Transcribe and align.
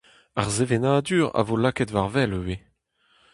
Ar 0.39 0.49
sevenadur 0.55 1.23
a 1.39 1.41
vo 1.47 1.55
lakaet 1.59 1.93
war-wel 1.95 2.31
ivez. 2.39 2.61